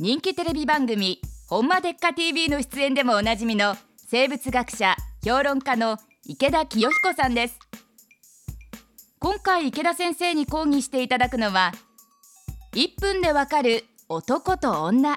[0.00, 1.20] 人気テレビ番組
[1.50, 4.94] 「ほんまでっか TV」の出演でもおなじみの生物学者
[5.26, 7.58] 評論家の池田清彦さんです。
[9.18, 11.72] 今回池田先生に講義していただくのは
[12.74, 15.16] 1分でわかる男と女。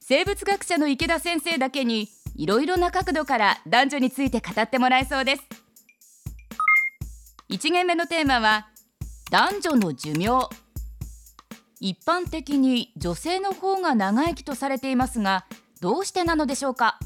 [0.00, 5.42] 生物学者の池田先生だけにいろいろな角度から男女について語ってもらえそうです。
[7.50, 8.68] 1限目のテーマは
[9.30, 10.65] 男女の寿命。
[11.80, 15.46] 一般的に女性の方が長生きとされていますが
[15.80, 16.98] どうしてなのでしょうか？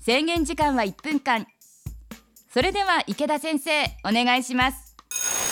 [0.00, 1.46] 制限時間は1分間。
[2.48, 4.85] それでは池田先生お願いします。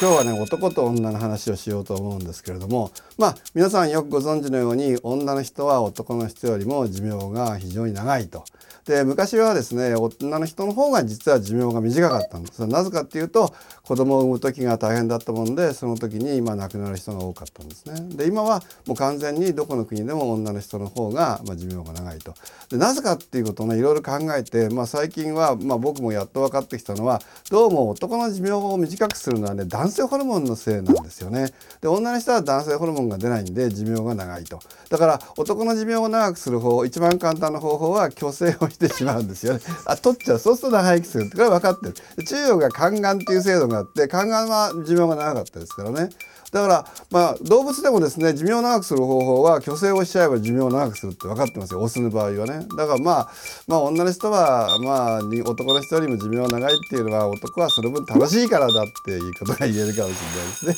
[0.00, 8.44] 今日はね男と女の話をしようと思うんですけれどもまあ皆さんよくご存知のように女の人は男の人よりも寿命が非常に長いと。
[8.86, 18.16] で昔はですね女の人の方が実は寿命が短かったんですなぜかっていうと子供を産む時が大変だったもんでその時に今亡くなる人が多かったんですね。
[18.16, 22.34] で今はもう完全にどこの国でも女の人の方が、ま、寿命が長いと。
[22.68, 31.52] でなぜかっていうことをねいろいろ考えて、まあ、最近は、まあ、僕もやっと分かってきたのはどうも男の寿命を短くするのはね男男性ホルモンのせいなんですよね。
[31.82, 34.58] で女の人は男性ホルモンが出ないんで寿命が長いと。
[34.88, 39.60] だから男の寿命を長くする方一番簡単な方法は虚勢をしてしまうんですよね。
[39.84, 42.24] あ取っちゃうそうすると長生きするってこれは分かってる。
[42.24, 46.08] 中央が宦官っていう制度があって宦官は寿命が長かったですからね。
[46.54, 51.80] だからまあ動物でもですね寿命を長くする方法は虚勢をしちゃえば寿命を長くするって分かってますよ。
[51.80, 52.64] オスの場合はね。
[52.78, 53.30] だからまあ
[53.66, 60.74] まあ女の人はまあ男の人よりも寿命長いっていうのは男はその分楽しいからだっていうことが言えるかもしれないですね。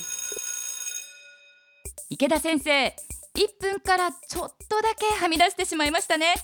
[2.09, 2.93] 池田先生1
[3.61, 6.37] 分からちょっとだけはみ出してしまいましたね。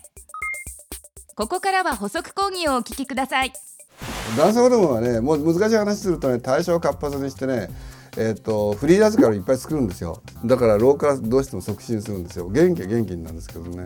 [1.37, 3.53] ここからは補足講義をお聞きください。
[4.37, 7.71] 男性ホルモンはねもう難しい話するとね代謝を活発にしてね
[8.17, 10.23] えーと、フリーラジカルいっぱい作るんですよ。
[10.45, 12.49] だから老化どうしても促進するんですよ。
[12.49, 13.85] 元気は元気なんですけどね。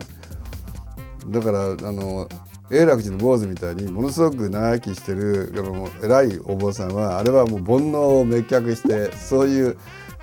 [1.27, 2.27] だからあの
[2.69, 9.77] 永楽寺の坊主みたいにものすごく長生きしてるあの偉いお坊さんはあれはもう煩悩を滅却してそういう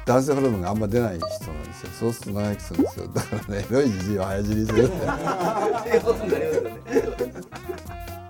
[0.05, 1.91] 男性ホルモンがあんま出ない人なんですよ。
[1.99, 3.09] そうすると長生きするんですよ。
[3.09, 4.91] だからねエロいじじいは早死にする。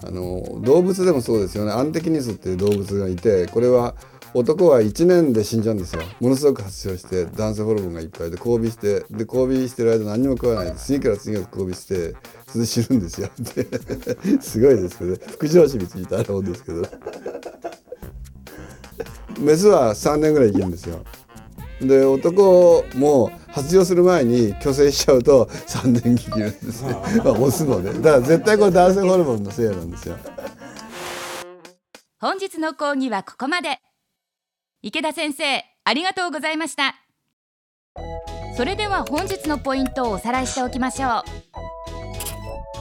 [0.06, 1.72] あの動物でもそうですよね。
[1.72, 3.94] アンテキニスっていう動物がいてこれは
[4.34, 6.02] 男は1年で死んじゃうんですよ。
[6.20, 10.72] ものすごく発症して男性ホルモンがいっぱいで交尾してで交尾してる間何も食わない。
[10.72, 12.16] で次から次へと交尾して
[12.48, 13.30] それで死ぬんですよ。
[14.40, 16.82] すごいですけど、ね、副上司についたらんですけど。
[19.38, 21.04] メスは3年ぐらい生きるんですよ。
[21.80, 26.92] で男も発情する前に虚勢しちゃうと3年生きるんですね
[27.24, 27.92] まあオスのね。
[27.94, 30.16] だから絶対これ男性ホルモンのせいなんですよ。
[32.20, 33.80] 本日の講義はここまで
[34.86, 36.94] 池田先生ありがとうございました。
[38.54, 41.24] それでは本日のポイントをおさらいしておきましょ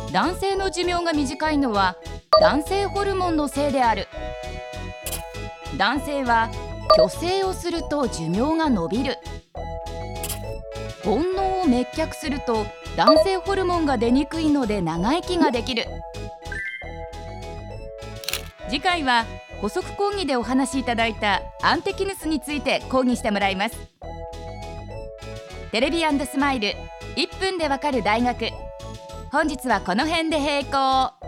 [0.09, 0.11] う。
[0.11, 1.95] 男性の寿命が短いのは
[2.41, 4.09] 男性ホルモンのせいである。
[5.77, 6.49] 男性は
[6.97, 9.15] 虚勢をすると寿命が伸びる。
[11.05, 12.65] 煩悩を滅却すると
[12.97, 15.85] 男性ホルモンが出にくいので長生きができる。
[18.67, 19.23] 次回は
[19.63, 23.77] 補足講義でお話しいただいたアンテキヌスについて講義してもらいます。
[25.71, 26.73] テレビスマイル
[27.15, 28.49] 1分でわかる大学。
[29.31, 31.22] 本日はこの辺で閉校